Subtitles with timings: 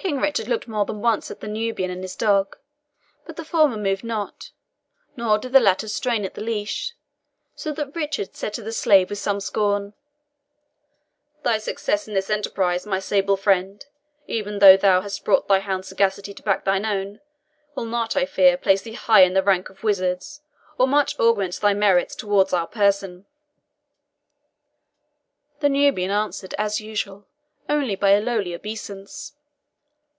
[0.00, 2.56] King Richard looked more than once at the Nubian and his dog;
[3.26, 4.52] but the former moved not,
[5.16, 6.94] nor did the latter strain at the leash,
[7.56, 9.94] so that Richard said to the slave with some scorn,
[11.42, 13.84] "Thy success in this enterprise, my sable friend,
[14.28, 17.18] even though thou hast brought thy hound's sagacity to back thine own,
[17.74, 20.42] will not, I fear, place thee high in the rank of wizards,
[20.78, 23.26] or much augment thy merits towards our person."
[25.58, 27.26] The Nubian answered, as usual,
[27.68, 29.34] only by a lowly obeisance.